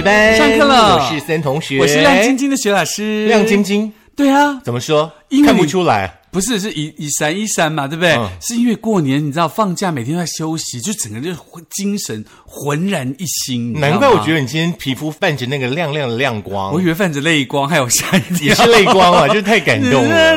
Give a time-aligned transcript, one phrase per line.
[0.00, 3.26] 学班上课了我是森同学，我是亮晶晶的学老师。
[3.26, 5.12] 亮晶晶，对啊，怎么说？
[5.28, 6.10] 因为看不出来。
[6.30, 8.14] 不是是一一闪一闪嘛，对不对？
[8.14, 11.30] 嗯是因为过年你知道放假每天都在休息，就整个就
[11.68, 13.78] 精神浑然一新。
[13.78, 20.36] 难怪我觉得你今天皮肤泛着那个亮亮的亮光，我以为泛着泪光，还有吓一跳也是泪光啊，就是太感动了。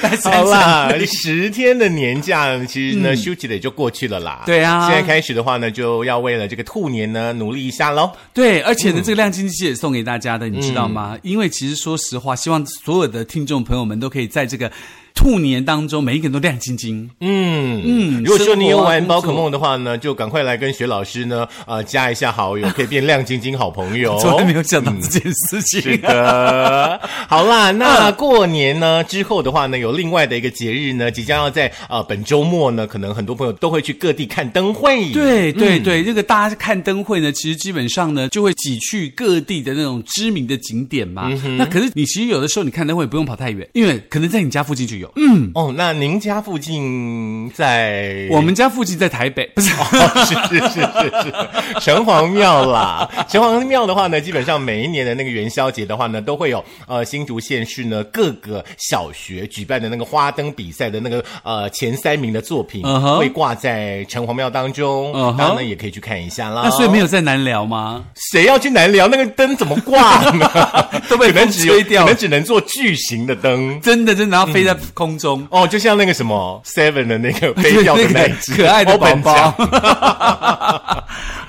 [0.02, 4.42] 来好啦，十天的年假，其实呢，休息的也就过去了啦。
[4.44, 8.10] 嗯对啊现在开始的话呢，就要为了这个兔年呢努力一下喽。
[8.32, 11.16] 对，而嗯且呢，这个亮晶晶也送给大家的，你知道吗？
[11.22, 14.70] 因为其实说实话，希望所有的听众朋友们都可以在这个
[15.20, 17.10] 兔年当中，每一个人都亮晶晶。
[17.20, 24.18] 嗯嗯如果说你有玩宝可梦的话呢，就赶快来跟雪老师呢，呃，加一下好友， 可以变亮晶晶好朋友。
[24.18, 25.82] 从来没有想到这件事情。
[25.92, 35.12] 是的，好啦，那过年呢之后的话呢，有另外的一个节日呢，即将要在呃本周末呢，可能很多朋友都会去各地看灯会。
[35.12, 41.28] 对对对，这个大家看灯会呢，其实基本上呢就会挤去各地的那种知名的景点嘛。
[41.44, 45.09] 嗯那可是你其实有的时候你看灯会不用跑太远，因为可能在你家附近就有。
[45.16, 49.70] 嗯，哦，那您家附近在我们家附近在台北，不是？
[49.74, 53.08] 哦，是是是是是，城隍庙啦。
[53.28, 62.82] 城隍庙的话呢，基本上每一年的那个元宵节的话呢，都会有呃新竹县市呢各个小学举办的那个花灯比赛的那个呃前三名的作品
[63.18, 66.62] 会挂在城隍庙当中，然呢也可以去看一下啦。
[66.64, 68.04] 那所以没有在南寮吗？
[68.32, 69.08] 谁要去南寮？
[69.08, 70.50] 那个灯怎么挂呢？
[71.08, 73.80] 都被风可能只有吹掉可能只能做巨型的灯。
[73.80, 75.46] 真的真的要飞在空中。
[75.50, 79.54] 哦，就像那个什么 Seven 的那个 飞掉的那一只可爱的宝宝奖。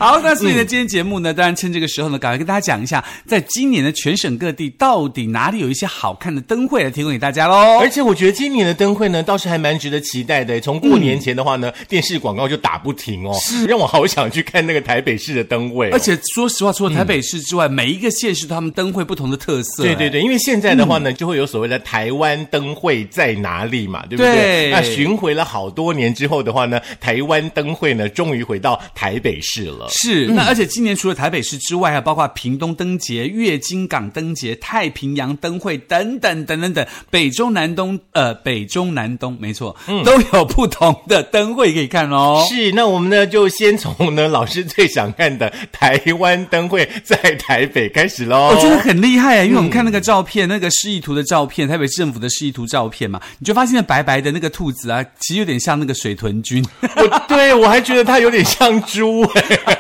[0.02, 7.88] 好，那所以呢，今天节目呢，当然趁这个时候呢，赶快跟大家讲一下，在今年的全省各地到底哪里有一些好看的灯会来提供给大家喽而。
[7.88, 10.59] 且我觉得今年的灯会呢，倒是还蛮值得期待的。
[10.59, 19.84] 从过年前的话呢，电视广告就打不停哦，是让我好想去看那个台北市的灯会哦、而且说实话，除了台北市之外，每一个县市他们灯会不同的特色。
[19.84, 24.34] 哎对对对，因为现在的话呢，就会有所谓的台湾灯会在哪里嘛，对不对？
[24.34, 29.90] 对那巡回了好多年之后的话呢，台湾灯会呢，终于回到台北市了。
[29.91, 39.75] 是，那而且今年除了台北市之外，还包括屏东灯节、月经港灯节、太平洋灯会等等等等等，北中南东呃北中南东没错，
[40.06, 42.46] 都有不同的灯会可以看哦。
[42.50, 48.47] 是，那我们呢就先从呢老师最想看的台湾灯会在台北开始喽。
[48.47, 56.66] 我觉得很厉害啊，因为我们看那个照片，那个示意图的照片，台北市政府的示意图照片嘛，你就发现那白白的那个兔子啊，其实有点像那个水豚君。
[56.81, 59.78] 我对我还觉得它有点像猪哎。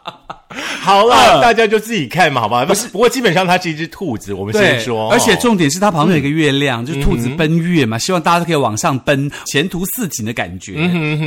[0.81, 2.65] 好啦，嗯大家就自己看嘛，好吧？
[2.65, 5.11] 不是，不过基本上它是一只兔子，我们先说。
[5.11, 10.73] 而且哦重点是它旁边有一个月亮，就是兔子奔月嘛，希望大家都可以往上奔，前途似锦的感觉。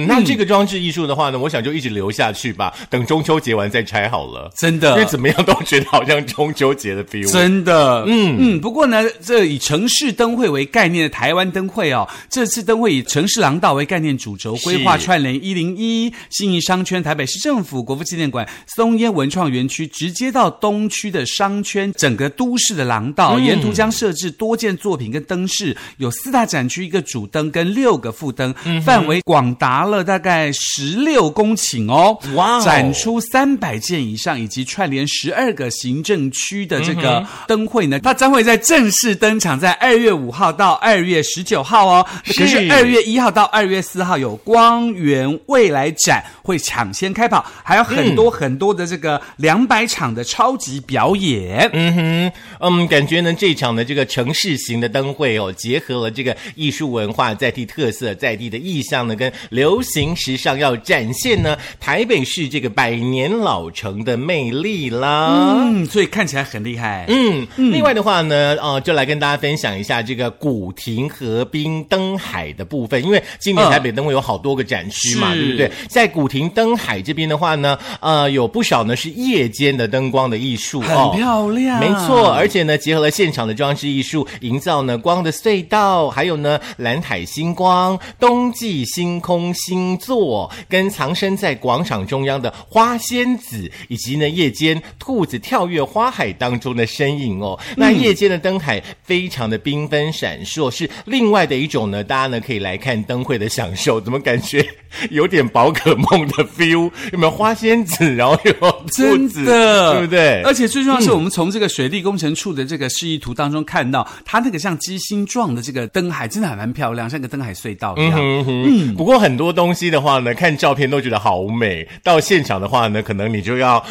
[0.08, 4.50] 那这个装置艺术的话呢，我想就一直留下去吧，等中秋节完再拆好了。
[4.58, 7.30] 真的因为怎么样都觉得好像中秋节的 feel。
[7.30, 8.60] 真的，嗯嗯。
[8.60, 32.18] 不过呢，这以城市灯会为概念的台湾灯会哦，这次灯会以城市廊道为概念主轴，规划串联一零一信义商圈、台北市政府、国父纪念馆、松烟文创园区，直接到东区的商圈，整个都市的廊道，沿途将设置多件作品跟灯饰，有四大展区，一个主灯跟六个副灯，范围广达了大概十六公顷哦。
[32.34, 32.64] 哇哦。
[32.64, 42.06] 展出三百件以上，以及串联十二个行政区的这个灯会呢，它将会在正式登场在二月五号到二月十九号哦。
[42.26, 51.68] 可是二月一号到二月四号有光源未来展会抢先开跑，还有很多很多的这个两百场的超级表演。
[51.72, 65.54] 嗯哼，嗯，感觉呢这场的这个城市型的灯会哦，结合了这个艺术文化在地特色、在地的意象呢，跟流行时尚，要展现呢台北市这个百年老城的魅力啦。
[65.56, 67.06] 嗯，所以看起来很厉害。
[67.08, 75.70] 嗯，另外的话呢，呃，就来跟大家分享一下这个古亭河滨灯海的部分，因为今年嗯台北灯会有好多个展区嘛，是对不对？
[75.88, 97.58] 在古亭灯海这边的话呢，呃，有不少呢是夜间的灯光的艺术哦，很漂亮没错，而且呢，结合了现场的装饰艺术，营造呢光的隧道，还有呢蓝海星光、冬季星空星座，跟藏身在广场中央的花仙子，以及呢夜间兔子跳跃花海当中的身影哦。
[97.76, 104.00] 那夜间的灯海非常的缤纷闪烁，是另外的一种呢，大家呢可以来看灯会的享受。
[104.00, 104.64] 怎么感觉
[105.10, 106.90] 有点宝可梦的 feel？
[107.12, 108.14] 有没有花仙子？
[108.14, 109.13] 然后有兔
[109.44, 110.42] 的，对不对？
[110.42, 118.12] 而且最重要是我们从这个水利工程处的这个示意图当中看到，它那个像鸡心状的这个灯海，真的还蛮漂亮，像个灯海隧道一样。
[118.16, 123.84] 嗯哼，不过很多东西的话呢，看照片都觉得好美，到现场的话呢，可能你就要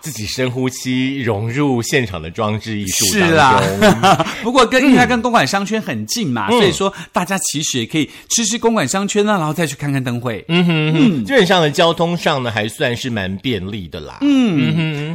[0.00, 4.00] 自己深呼吸，融入现场的装置艺术是当中。
[4.00, 10.44] 啦， 不过跟因为它跟公馆商圈很近嘛，所以说大家其实也可以吃吃公馆商圈呢，然后再去看看灯会。
[10.48, 14.18] 嗯哼哼，基本上的交通上呢，还算是蛮便利的啦。
[14.20, 14.65] 嗯，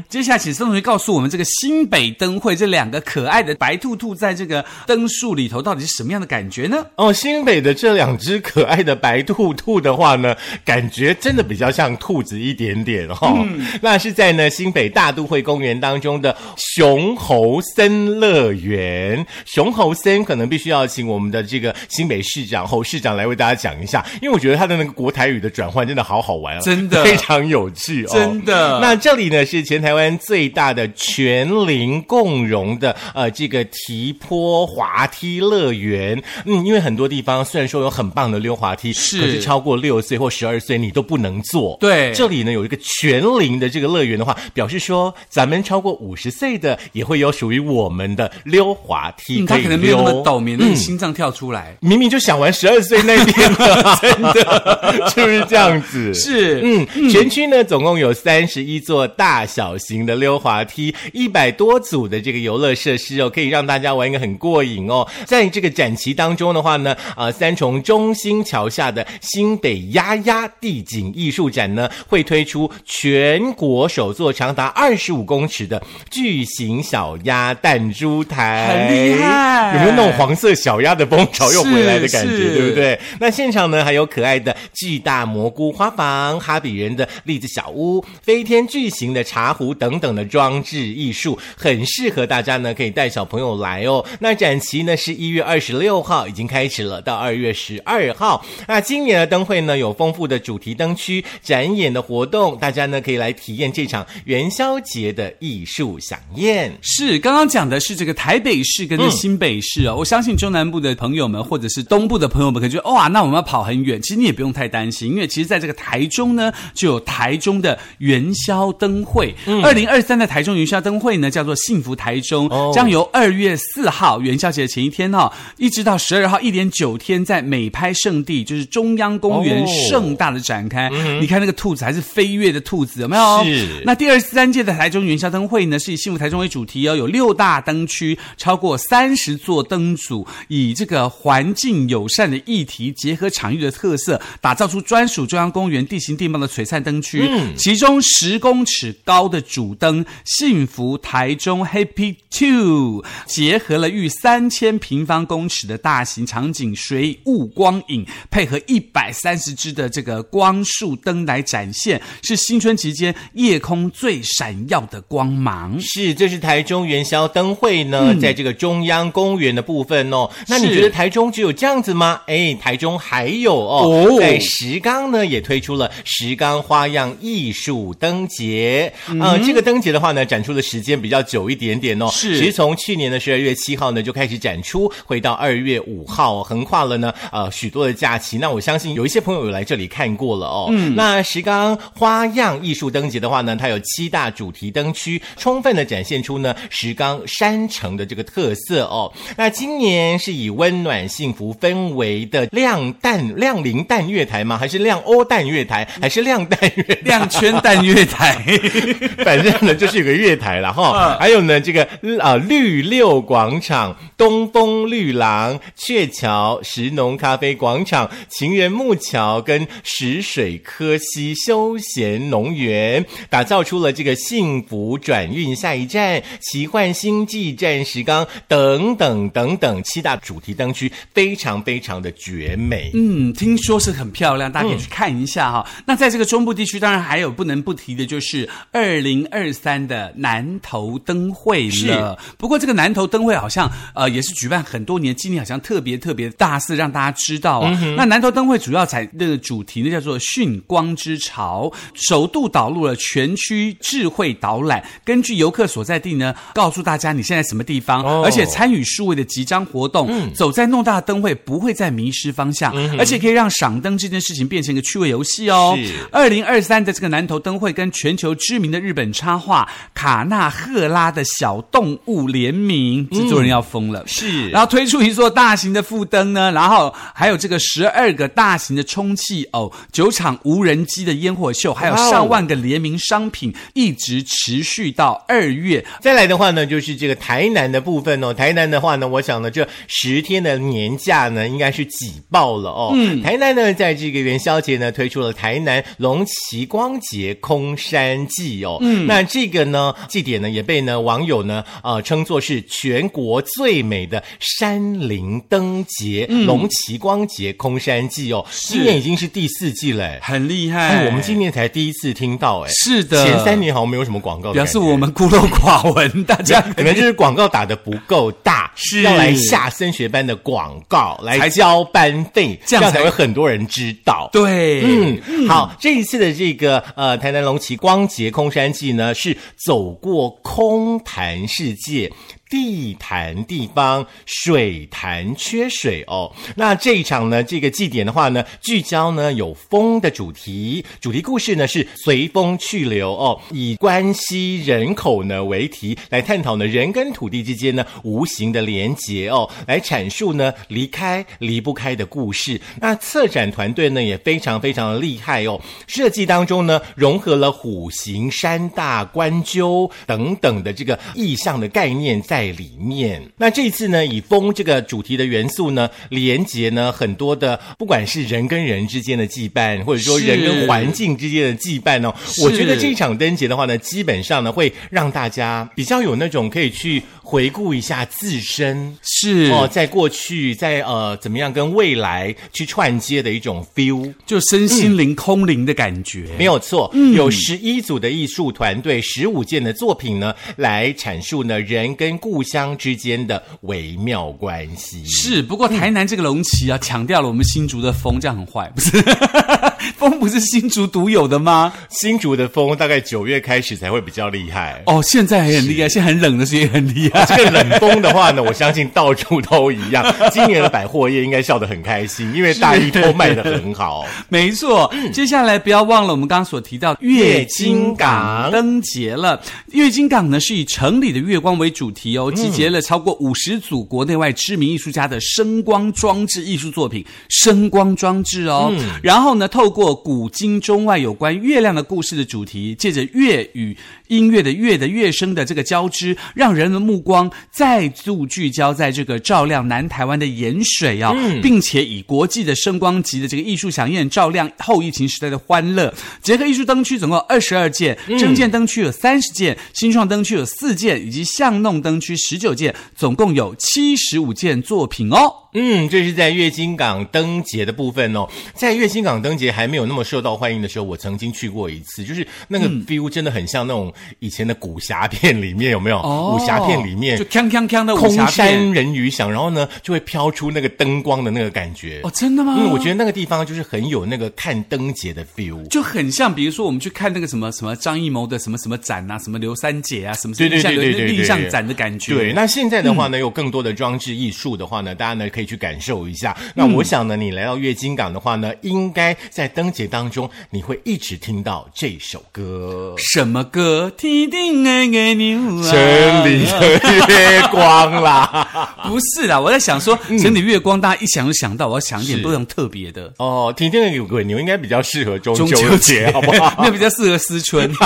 [0.09, 6.85] 接下来，请孙同学告诉我们，这个新北灯会这两个可爱的白兔兔在这个灯树里头，到底是什么样的感觉呢？
[6.95, 13.45] 哦，新北的这两只可爱的白兔兔的话呢，感觉真的比较像兔子一点点哦。
[13.81, 19.25] 那是在呢新北大都会公园当中的熊猴森乐园。
[19.45, 36.21] 熊猴森可能必须要请我们的这个新北市长侯市长来为大家讲一下，因为我觉得他的那个国台语的转换真的好好玩哦，真的非常有趣哦，真的那这里呢是全台湾最大的全龄共融的呃这个提坡滑梯乐园。
[36.45, 41.77] 嗯，因为很多地方虽然说有很棒的溜滑梯，是可是超过六岁或十二岁你都不能坐。
[41.79, 50.21] 对这里呢有一个全龄的这个乐园的话，表示说咱们超过五十岁的也会有属于我们的溜滑梯嗯，可以他可能没有那么溜。
[50.23, 51.77] 抖，免得你心脏跳出来。
[51.79, 56.13] 明明就想玩十二岁那边了， 真的是不是这样子？
[56.13, 65.07] 是，嗯，全区呢总共有三十一座大小型的溜滑梯，一百多组的这个游乐设施哦，可以让大家玩一个很过瘾哦。
[65.25, 82.99] 在这个展期当中的话呢，呃，三重中心桥下的新北丫丫地景艺术展呢，会推出全国首座长达二十五公尺的巨型小鸭弹珠台，很厉害有没有那种黄色小鸭的风潮又回来的感觉，对不对？
[83.19, 94.05] 那现场呢还有可爱的巨大蘑菇花房、哈比人的栗子小屋、飞天巨型的茶壶等等的装置艺术，很适合大家呢可以带小朋友来哦。
[94.19, 98.45] 那展期呢是一月二十六号已经开始了，到二月十二号。
[98.67, 106.71] 那今年的灯会呢有丰富的主题灯区、展演的活动，大家呢可以来体验这场元宵节的艺术飨宴。
[106.81, 109.95] 是，刚刚讲的是这个台北市跟新北市哦。
[109.97, 114.01] 我相信中南部的朋友们或者是东部的朋友们，可能觉得哇，那我们要跑很远。
[114.01, 119.33] 其实你也不用太担心，因为其实在这个台中呢，就有台中的元宵灯会。
[119.63, 130.89] 二零二三的台中元宵灯会呢，叫做幸福台中，哦将由二月四号元宵节的前一天哈、哦，一直到十二号，一连九天，在美拍圣地，就是中央公园哦盛大的展开。
[131.19, 133.43] 你看那个兔子还是飞跃的兔子，有没有？
[133.43, 147.29] 是那第二十三届的台中元宵灯会呢，是以幸福台中为主题哦，有六大灯区，超过三十座灯组，以这个环境友善的议题结合场域的特色，打造出专属中央公园地形地貌的璀璨灯区。
[147.57, 165.77] 其中十公尺高的主灯“幸福台中 Happy Two” 结合了逾三千平方公尺的大型场景水雾光影，配合一百三十支的这个光束灯来展现，是新春期间夜空最闪耀的光芒。
[165.81, 170.29] 是，这是台中元宵灯会呢，在这个中央公园的部分哦。
[170.47, 172.21] 那你觉得台中只有这样子吗？
[172.27, 178.80] 哎，台中还有哦，哦在石冈呢也推出了石冈花样艺术灯节。
[179.19, 182.07] 呃，这个灯节的话呢，展出的时间比较久一点点哦。
[182.11, 188.37] 是其实从去年的十二月七号呢就开始展出，回到二月五号、哦，横跨了呢呃许多的假期。
[188.37, 190.67] 那我相信有一些朋友有来这里看过了哦。
[190.71, 199.11] 嗯，那石冈花样艺术灯节的话呢，它有七大主题灯区，充分的展现出呢石冈山城的这个特色哦。
[199.37, 204.57] 那今年是以温暖幸福氛围的亮蛋亮铃蛋月台吗？
[204.57, 205.87] 还是亮欧蛋月台？
[205.99, 206.99] 还是亮蛋月？
[207.03, 208.43] 亮圈蛋月台，
[209.23, 211.17] 反正呢，就是有个月台了哈。
[211.19, 211.87] 还有呢，这个
[212.19, 232.91] 啊绿六广场、东风绿廊、鹊桥、石农咖啡广场、情人木桥跟石水科溪休闲农园，打造出了这个幸福转运下一站、奇幻星际站石冈等等等等七大主题灯区，非常非常的绝美。
[232.93, 235.65] 嗯，听说是很漂亮，大家可以去看一下哈。
[235.85, 242.17] 那在这个中部地区，当然还有不能不提的就是二零二三的南投灯会了。
[242.37, 247.71] 不过这个南投灯会好像呃也是举办很多年，今年好像特别特别大肆让大家知道啊。
[247.97, 265.93] 那南投灯会主要采那个主题呢叫做“讯光之潮”，首度导入了全区智慧导览，根据游客所在地呢，告诉大家你现在什么地方，哦而且参与数位的集章活动，走在偌大的灯会不会再迷失方向，而且可以让赏灯这件事情变成一个趣味游戏哦是。
[266.11, 274.03] 二零二三的这个南投灯会跟全球智知名的日本插画卡纳赫拉的小动物联名，制作人要疯了。
[274.05, 285.85] 是然后推出一座大型的副灯呢，然后还有这个十二个大型的充气偶，九场无人机的烟火秀，还有上万个联名商品，一直持续到二月。
[286.01, 288.33] 再来的话呢，就是这个台南的部分哦。
[288.33, 292.91] 台南的话呢，我想呢，这十天的年假呢，应该是挤爆了哦。
[292.95, 298.77] 嗯，台南呢，在这个元宵节呢，推出了台南龙旗光节空山祭哦。
[298.81, 308.45] 嗯，那这个呢，祭典呢，也被呢网友呢，呃，称作是全国最美的山林灯节——龙旗光节空山祭哦。
[308.51, 310.19] 今年已经是第四季了。
[310.21, 313.25] 很厉害，哎，我们今年才第一次听到，哎，是的。
[313.25, 324.29] 前三年好像没有什么广告的表示我们孤陋寡闻，大家可能就是广告打的不够大，是要来下升学班的广告来交班费，这样才才会很多人知道。
[324.31, 332.11] 对，嗯，好，这一次的这个呃台南龙旗光洁空山记呢，是走过空谈世界。
[332.51, 336.29] 地坛地方，水潭缺水哦。
[336.57, 352.59] 那这一场呢，这个祭典的话呢，聚焦呢有风的主题，主题故事呢是随风去流哦，以关系人口呢为题来探讨呢人跟土地之间呢无形的连结哦，来阐述呢离开离不开的故事。
[352.81, 363.21] 那策展团队呢也非常非常的厉害哦，设计当中呢融合了虎形、山大、关鸠等等的这个意象的概念在里面。
[363.37, 378.95] 那这一次呢，以风这个主题的元素呢，连接呢很多的，不管是人跟人之间的羁绊，或者说人跟环境之间的羁绊哦，我觉得这场灯节的话呢，基本上呢会让大家比较有那种可以去回顾一下自身。
[379.01, 386.27] 是哦，在过去，在呃，怎么样跟未来去串接的一种 feel，就身心灵空灵的感觉。
[386.37, 395.03] 没有错，有十一组的艺术团队，十五件的作品呢，来阐述呢人跟故乡之间的微妙关系。
[395.05, 398.91] 是，不过台南这个龙旗啊，强调了我们新竹的风，这样很坏，不是？
[399.97, 401.73] 风不是新竹独有的吗？
[401.89, 404.81] 新竹的风大概九月开始才会比较厉害。
[404.85, 407.25] 哦，现在也很厉害，现在很冷的时候也很厉害。
[407.25, 410.03] 这个冷风的话呢，我相信到处都一样。
[410.31, 414.05] 今年的百货业应该笑得很开心，因为大衣都卖得很好。
[414.29, 419.41] 没错，接下来不要忘了我们刚刚所提到月经港灯节了。
[419.71, 428.71] 月经港呢是以城里的月光为主题哦，集结了超过五十组国内外知名艺术家的声光装置艺术作品，声光装置哦。
[429.01, 433.75] 然后呢，透过古今中外有关月亮的故事的主题，借着乐与
[434.07, 445.93] 音乐的乐的乐声的这个交织，让人的目光再度聚焦在这个照亮南台湾的盐水啊、并且以国际的声光级的这个艺术响宴照亮后疫情时代的欢乐。
[446.21, 455.40] 捷克艺术灯区总共二十二件，征建灯区有三十件，新创灯区有四件，以及巷弄灯区十九件，总共有七十五件作品哦。
[455.53, 458.27] 嗯，这是在月经港灯节的部分哦。
[458.53, 465.99] 在月经港灯节还没有那么受到欢迎的时候，我曾经去过一次，就是那个 feel 真的很像那种以前的武侠片里面有没有？
[466.01, 471.99] 武侠片里面哦就锵锵锵的武空侠片山人语响，然后呢就会飘出那个灯光的那个感觉。
[472.03, 472.55] 哦，真的吗？
[472.57, 475.67] 嗯，我觉得那个地方就是很有那个看灯节的 feel。
[475.67, 482.13] 就很像，比如说我们去看那个什么什么张艺谋的什么什么展啊，什么刘三姐啊，什么对对像有对对对印象展的感觉。
[482.13, 486.35] 对，那现在的话呢，有更多的装置艺术的话呢，大家呢可以去感受一下。
[486.55, 492.95] 那我想呢，你来到月经港的话呢，应该在灯节当中，你会一直听到这首歌。
[492.97, 493.91] 什么歌？
[493.97, 495.63] 天定爱爱你啊！
[495.63, 498.77] 城里的月光啦！
[498.87, 503.13] 不是啦，我在想说，城里月光，大家一想就想到，我要想一点是不同特别的。
[503.17, 506.53] 哦，听听的鬼牛应该比较适合中秋节，好不好？
[506.63, 507.71] 那比较适合思春。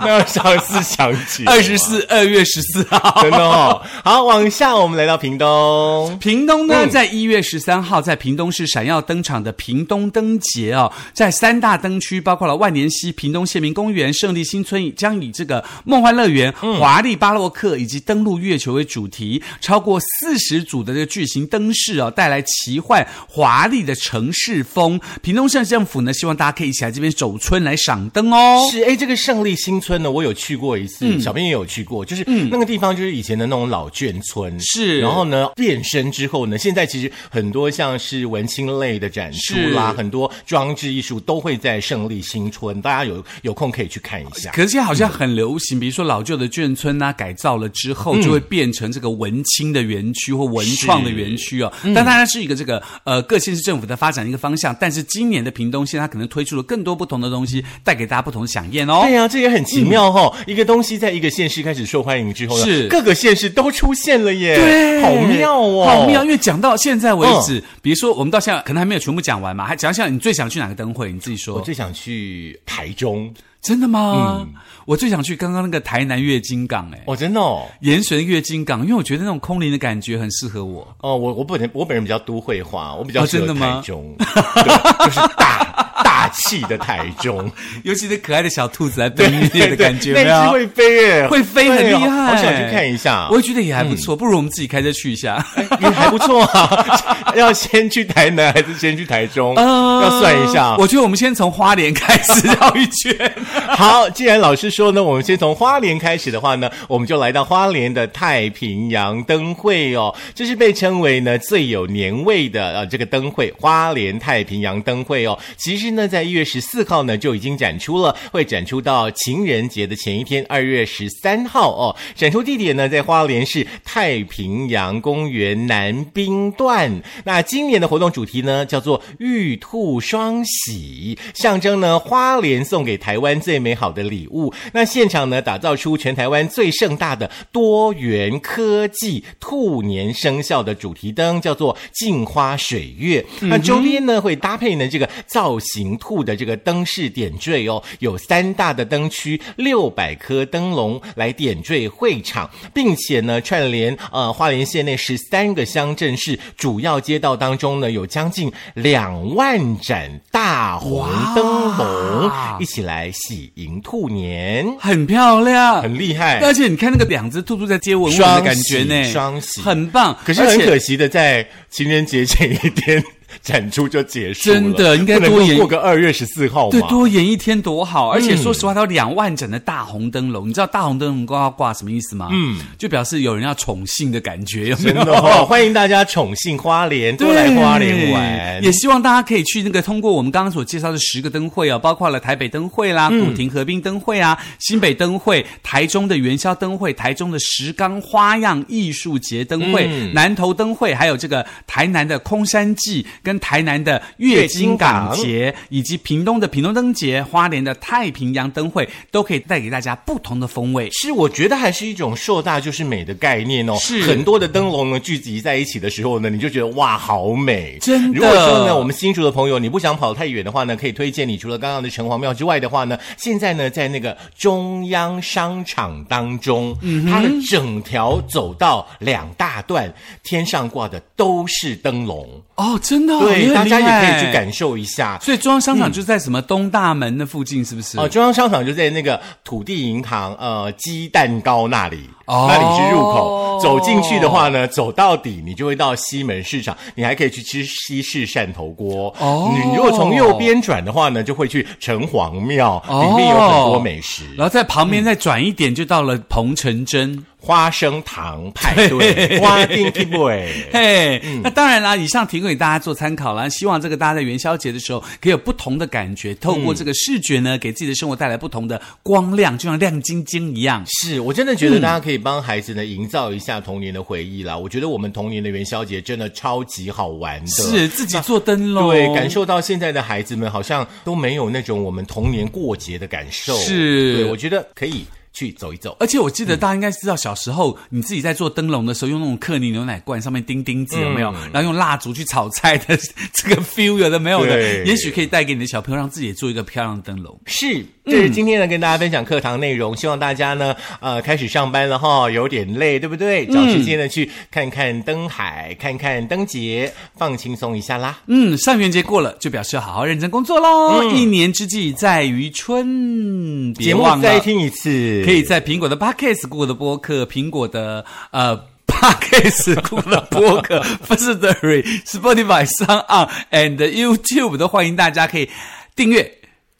[0.00, 3.22] 那要上次想起二十四，二月十四号。
[3.22, 3.82] 真的哦。
[4.04, 6.16] 好，往下我们来到屏东。
[6.20, 6.90] 屏东呢，嗯。
[6.90, 16.78] 在一月十三号，在屏东市闪耀登场的屏东灯节哦，在三大灯区，包括了万年溪、屏东县民公园、胜利新村，将以这个梦幻乐园、嗯。
[16.78, 25.00] 华丽巴洛克以及登陆月球为主题，超过四十组的这个巨型灯饰哦，带来奇幻华丽的城市风。
[25.22, 28.68] 屏东县政府呢，希望大家可以一起来这边走村来赏灯哦。
[28.70, 35.00] 是哎，这个胜利新村呢，我有去过一次，小编也有去过，就是那个地方就是以前的那种老眷村，是。
[35.00, 44.50] 然后呢变身之之后呢，现在其实很多像是文青类的展出啦，很多装置艺术都会在胜利新村，大家有有空可以去看一下。
[44.50, 51.72] 可是现在好像很流行，比如说老旧的眷村啊，改造了之后就会变成这个文青的园区或文创的园区哦。
[51.94, 54.76] 但当然是一个这个呃各县市政府的发展一个方向。
[54.78, 59.12] 但是今年的屏东县，它可能推出了更多不同的东西，带给大家不同的飨宴哦对。
[59.12, 66.09] 呀、这也很奇妙哈、一个东西在一个县市开始受欢迎之后呢，是各个县市都出现了耶，对，好妙哦，好妙！
[66.12, 71.12] 因为讲到现在为止，比如说我们到现在可能还没有全部讲完嘛，还讲一下你最想去哪个灯会？
[71.12, 74.38] 你自己说，我最想去台中真的吗？
[74.40, 74.54] 嗯
[74.86, 77.00] 我最想去刚刚那个台南月经港、哎。
[77.06, 77.64] 哦，真的哦。
[77.82, 80.80] 盐水月经港，因为我觉得那种空灵的感觉很适合我。
[81.00, 85.62] 哦，我我本人我本人比较都会化，我比较真的吗台中，就是大
[86.20, 87.50] 大气的台中，
[87.82, 93.26] 尤其是可爱的小兔子来奔月的感觉，那只会飞耶，会飞很厉害，好想去看一下。
[93.30, 95.42] 我也觉得也还不错，不如我们自己开车去一下。
[95.80, 99.54] 也还不错啊， 要先去台南还是先去台中？
[99.56, 100.76] 呃要算一下。
[100.76, 103.32] 我觉得我们先从花莲开始绕一圈。
[103.76, 110.14] 好，既然老师说呢，我们先从花莲开始的话呢，我们就来到花莲的太平洋灯会哦。
[110.34, 115.38] 这是被称为呢最有年味的呃这个灯会——花莲太平洋灯会哦。
[115.56, 121.96] 其实呢，在一月十四号呢就已经展出了，会展出到情人节的前一天，二月十三号哦。
[122.16, 127.00] 展出地点呢在花莲市太平洋公园南滨段。
[127.24, 134.52] 那今年的活动主题呢叫做“玉兔双喜”，象征呢花莲送给台湾最美好的礼物。
[134.72, 143.24] 那现场呢打造出全台湾最盛大的多元科技兔年生肖的主题灯，叫做“镜花水月”。
[143.42, 161.44] 那周边呢会搭配呢这个造型兔的这个灯饰点缀哦，有三大的灯区，六百颗灯笼来点缀会场，并且呢串联呃花莲县内十三个乡镇市主要街道当中呢，有将近两万盏大红灯
[161.76, 166.40] 笼，一起来喜迎兔年，很漂亮，很厉害。
[166.40, 170.16] 而且你看那个两只兔兔在接吻吻的感觉呢，双喜很棒。
[170.24, 173.04] 可是很可惜的，在情人节前一天
[173.42, 178.10] 展出就结束了，真的应该多演过个二月十四号对，多演一天多好！
[178.10, 182.28] 而且说实话，它有两万盏的大红灯笼，你知道大红灯笼挂挂什么意思吗？
[182.32, 184.94] 嗯，就表示有人要宠幸的感觉，有没有？
[184.94, 188.62] 真的哦，欢迎大家宠幸花莲，多来花莲玩。
[188.62, 210.88] 也希望大家可以去那个通过我们刚刚所介绍的十个灯会哦，包括了台北灯会啦、古亭河滨灯会啊、新北灯会、台中的元宵灯会、台中的石冈花样艺术节灯会、南投灯会，还有这个台南的空山祭跟台南的月经港节，以及屏东的屏东灯节、花莲的太平洋灯会，都可以带给大家不同的风味。
[210.90, 213.76] 是，我觉得还是一种硕大就是美的概念哦。
[213.76, 217.78] 是很多的灯笼呢聚集在一起的时候呢，你就觉得哇，好美！
[217.80, 235.18] 真的如果说呢，我们新竹的朋友你不想跑太远的话呢，可以推荐你除了刚刚的城隍庙之外的话呢，现在呢在那个中央商场当中，嗯它的整条走道两大段，天上挂的都是灯笼，哦，真的、哦，对，很大家也可以去感受一下。
[235.22, 237.98] 所以中央商场就在什么东大门那附近，是不是？
[237.98, 243.58] 哦，中央商场就在那个土地银行呃鸡蛋糕那里，哦那里是入口。
[243.60, 249.14] 走进去的话呢，走到底你就会到西门市场，你还可以去吃西式汕头锅。
[249.18, 257.24] 哦你如果从右边转的话呢，就会去城隍庙，哦里面有很多美食，然后在旁边再转一点，就到了彭城镇。
[257.40, 260.46] 花生糖派对，花丁 k boy。
[260.70, 263.48] 嘿，嗯那当然啦，以上提供给大家做参考啦。
[263.48, 270.84] 希望这个大家在元宵节的时候可以有不同的感觉，透过这个视觉呢，给自己的生活带来不同的光亮，就像亮晶晶一样。
[271.02, 274.56] 是我真的觉得大家可以帮孩子呢营造一下童年的回忆啦。
[274.56, 283.56] 我觉得我们童年的元宵节真的超级好玩的，是自己做灯笼，对，感受到现在的孩子们好像都没有那种我们童年过节的感受。
[283.56, 285.96] 是对，我觉得可以去走一走。
[286.00, 291.32] 而且我记得大家应该知道，小时候你自己在做灯笼的时候，用那种克尼牛奶罐上面钉钉子，有没有？
[291.52, 292.96] 然后用蜡烛去炒菜的
[293.32, 297.40] 这个 feel 有的没有的，也许可以带给你的小朋友，让自己也做一个漂亮的灯笼。
[297.46, 303.46] 是，这是今天呢跟大家分享课堂内容，希望大家呢呃开始上班了哈，有点累，对不对？
[303.46, 308.18] 找时间呢去看看灯海，看看灯节，放轻松一下啦。
[308.26, 311.04] 嗯，上元节过了，就表示要好好认真工作喽。
[311.14, 318.64] 一年之计在于春，别节目忘了再听一次，可以在苹果的 Podcast、Google 的播客、苹果的呃。
[318.90, 325.48] Podcast、 Google 的播客、Firstory、Spotify、上 on and YouTube 都欢迎大家可以
[325.94, 326.30] 订阅、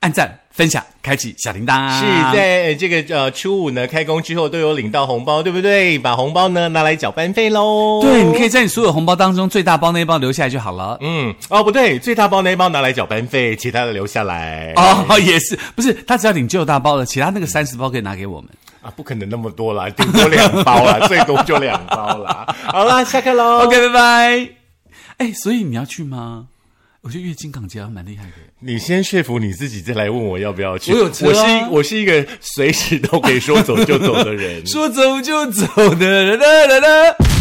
[0.01, 1.88] 按赞、分享，开启小铃铛。
[1.99, 2.05] 是
[2.37, 5.99] 在呃这个呃初五呢开工之后都有领到红包，对不对？
[5.99, 8.03] 把红包呢拿来缴班费喽。
[8.03, 10.99] 对，你可以在你所有红包当中最大包那一包留下来就好了。
[11.01, 14.75] 嗯，哦不对，最大包那一包拿来缴班费，其他的留下来。
[14.77, 18.51] 哦，也是，不是他只要领最大包的，其他那个三十包可以拿给我们。
[18.83, 22.55] 啊，不可能那么多啦，顶多两包啦，最多就两包啦。
[22.68, 23.64] 好啦，下课喽。
[23.64, 24.49] OK，拜拜。
[25.16, 26.49] 哎，所以你要去吗？
[27.02, 28.32] 我觉得月经港姐蛮厉害的。
[28.58, 30.92] 你先说服你自己，再来问我要不要去。
[30.92, 34.64] 我有车啊我是一我是一个随时都可以说走就走的人。
[34.68, 37.39] 说走就走的，人啦啦啦。